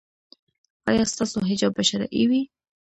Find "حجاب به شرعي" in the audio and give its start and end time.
1.49-2.23